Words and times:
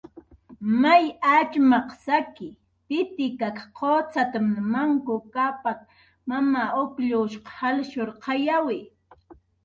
"May 0.81 1.03
atxmaq 1.37 1.87
saki, 2.05 2.49
Titikak 2.87 3.57
qucxat""mn 3.77 4.55
Manku 4.71 5.15
Kapak, 5.33 5.79
Mama 6.29 6.63
Uklluq 6.83 7.33
salshurqayawi" 7.55 8.79